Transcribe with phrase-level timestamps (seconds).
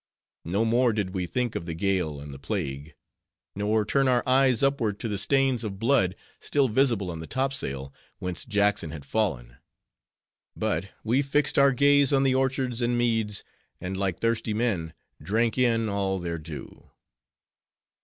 [0.45, 2.95] No more did we think of the gale and the plague;
[3.55, 7.93] nor turn our eyes upward to the stains of blood, still visible on the topsail,
[8.17, 9.57] whence Jackson had fallen;
[10.55, 13.43] but we fixed our gaze on the orchards and meads,
[13.79, 16.89] and like thirsty men, drank in all their dew.